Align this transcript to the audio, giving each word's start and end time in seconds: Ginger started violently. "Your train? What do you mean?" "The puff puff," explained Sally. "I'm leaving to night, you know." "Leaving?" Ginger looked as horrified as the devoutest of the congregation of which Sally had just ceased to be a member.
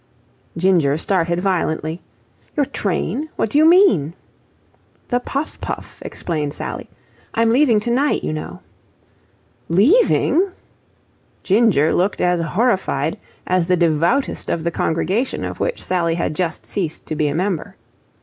Ginger 0.57 0.97
started 0.97 1.41
violently. 1.41 2.01
"Your 2.55 2.65
train? 2.65 3.29
What 3.35 3.51
do 3.51 3.59
you 3.59 3.69
mean?" 3.69 4.15
"The 5.09 5.19
puff 5.19 5.61
puff," 5.61 6.01
explained 6.03 6.53
Sally. 6.55 6.89
"I'm 7.35 7.51
leaving 7.51 7.79
to 7.81 7.91
night, 7.91 8.23
you 8.23 8.33
know." 8.33 8.61
"Leaving?" 9.69 10.53
Ginger 11.43 11.93
looked 11.93 12.19
as 12.19 12.41
horrified 12.41 13.19
as 13.45 13.67
the 13.67 13.77
devoutest 13.77 14.49
of 14.49 14.63
the 14.63 14.71
congregation 14.71 15.45
of 15.45 15.59
which 15.59 15.83
Sally 15.83 16.15
had 16.15 16.33
just 16.33 16.65
ceased 16.65 17.05
to 17.05 17.15
be 17.15 17.27
a 17.27 17.35
member. 17.35 17.75